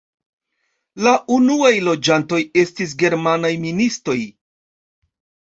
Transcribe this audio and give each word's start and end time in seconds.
La 1.07 1.11
unuaj 1.35 1.69
loĝantoj 1.89 2.41
estis 2.63 2.97
germanaj 3.05 3.53
ministoj. 3.69 4.19